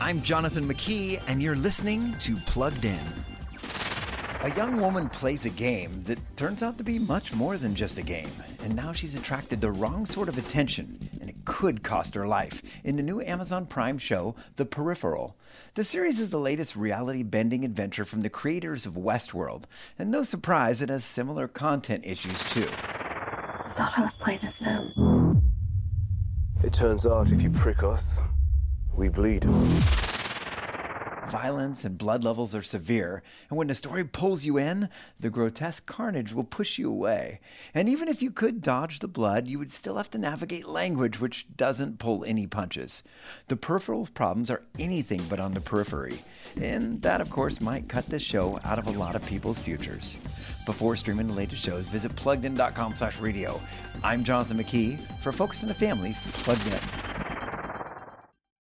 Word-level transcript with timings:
I'm 0.00 0.22
Jonathan 0.22 0.68
McKee, 0.68 1.20
and 1.26 1.42
you're 1.42 1.56
listening 1.56 2.16
to 2.20 2.36
Plugged 2.46 2.84
In. 2.84 3.00
A 4.42 4.54
young 4.54 4.80
woman 4.80 5.08
plays 5.08 5.44
a 5.44 5.50
game 5.50 6.04
that 6.04 6.18
turns 6.36 6.62
out 6.62 6.78
to 6.78 6.84
be 6.84 7.00
much 7.00 7.34
more 7.34 7.56
than 7.56 7.74
just 7.74 7.98
a 7.98 8.02
game, 8.02 8.30
and 8.62 8.76
now 8.76 8.92
she's 8.92 9.16
attracted 9.16 9.60
the 9.60 9.72
wrong 9.72 10.06
sort 10.06 10.28
of 10.28 10.38
attention, 10.38 11.08
and 11.20 11.28
it 11.28 11.44
could 11.44 11.82
cost 11.82 12.14
her 12.14 12.28
life 12.28 12.62
in 12.84 12.96
the 12.96 13.02
new 13.02 13.20
Amazon 13.20 13.66
Prime 13.66 13.98
show, 13.98 14.36
The 14.54 14.64
Peripheral. 14.64 15.36
The 15.74 15.82
series 15.82 16.20
is 16.20 16.30
the 16.30 16.38
latest 16.38 16.76
reality 16.76 17.24
bending 17.24 17.64
adventure 17.64 18.04
from 18.04 18.20
the 18.20 18.30
creators 18.30 18.86
of 18.86 18.92
Westworld, 18.92 19.64
and 19.98 20.10
no 20.10 20.22
surprise, 20.22 20.82
it 20.82 20.88
has 20.88 21.04
similar 21.04 21.48
content 21.48 22.06
issues 22.06 22.44
too. 22.44 22.68
I 22.70 23.72
thought 23.74 23.98
I 23.98 24.02
was 24.02 24.14
playing 24.14 24.44
a 24.44 24.52
sim. 24.52 24.92
Um, 24.98 25.42
it 26.62 26.72
turns 26.72 27.04
out 27.04 27.32
if 27.32 27.42
you 27.42 27.50
prick 27.50 27.82
us, 27.82 28.20
we 28.96 29.08
bleed. 29.08 29.44
Violence 31.28 31.84
and 31.84 31.98
blood 31.98 32.22
levels 32.22 32.54
are 32.54 32.62
severe, 32.62 33.20
and 33.50 33.58
when 33.58 33.66
the 33.66 33.74
story 33.74 34.04
pulls 34.04 34.44
you 34.44 34.56
in, 34.58 34.88
the 35.18 35.28
grotesque 35.28 35.84
carnage 35.84 36.32
will 36.32 36.44
push 36.44 36.78
you 36.78 36.88
away. 36.88 37.40
And 37.74 37.88
even 37.88 38.06
if 38.06 38.22
you 38.22 38.30
could 38.30 38.62
dodge 38.62 39.00
the 39.00 39.08
blood, 39.08 39.48
you 39.48 39.58
would 39.58 39.72
still 39.72 39.96
have 39.96 40.10
to 40.10 40.18
navigate 40.18 40.68
language 40.68 41.18
which 41.18 41.46
doesn't 41.56 41.98
pull 41.98 42.24
any 42.24 42.46
punches. 42.46 43.02
The 43.48 43.56
peripheral's 43.56 44.08
problems 44.08 44.52
are 44.52 44.62
anything 44.78 45.20
but 45.28 45.40
on 45.40 45.52
the 45.52 45.60
periphery, 45.60 46.18
and 46.60 47.02
that, 47.02 47.20
of 47.20 47.28
course, 47.28 47.60
might 47.60 47.88
cut 47.88 48.06
this 48.06 48.22
show 48.22 48.60
out 48.64 48.78
of 48.78 48.86
a 48.86 48.98
lot 48.98 49.16
of 49.16 49.26
people's 49.26 49.58
futures. 49.58 50.16
Before 50.64 50.94
streaming 50.94 51.26
the 51.26 51.32
latest 51.32 51.64
shows, 51.64 51.88
visit 51.88 52.12
pluggedin.com 52.12 52.94
slash 52.94 53.20
radio. 53.20 53.60
I'm 54.04 54.22
Jonathan 54.22 54.58
McKee 54.58 55.00
for 55.20 55.32
Focus 55.32 55.64
on 55.64 55.68
the 55.68 55.74
Family's 55.74 56.20
Plugged 56.20 56.66
In. 56.68 57.05